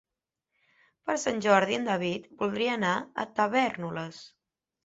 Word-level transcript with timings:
Per 1.09 1.15
Sant 1.25 1.43
Jordi 1.47 1.77
en 1.79 1.85
David 1.89 2.25
voldria 2.41 2.73
anar 2.79 2.97
a 3.25 3.29
Tavèrnoles. 3.41 4.25